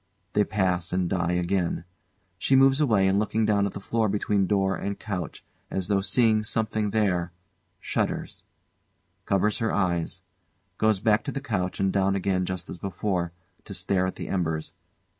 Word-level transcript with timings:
They 0.33 0.43
pass 0.43 0.91
and 0.91 1.07
die 1.07 1.33
again. 1.33 1.83
She 2.39 2.55
moves 2.55 2.81
away 2.81 3.07
and 3.07 3.19
looking 3.19 3.45
down 3.45 3.67
at 3.67 3.73
the 3.73 3.79
floor 3.79 4.09
between 4.09 4.47
door 4.47 4.75
and 4.75 4.97
couch, 4.99 5.45
as 5.69 5.89
though 5.89 6.01
seeing 6.01 6.41
something 6.41 6.89
there; 6.89 7.31
shudders; 7.79 8.41
covers 9.27 9.59
her 9.59 9.71
eyes; 9.71 10.23
goes 10.79 10.99
back 10.99 11.23
to 11.25 11.31
the 11.31 11.39
couch 11.39 11.79
and 11.79 11.93
down 11.93 12.15
again 12.15 12.47
just 12.47 12.67
as 12.67 12.79
before, 12.79 13.31
to 13.63 13.75
stare 13.75 14.07
at 14.07 14.15
the 14.15 14.27
embers. 14.27 14.73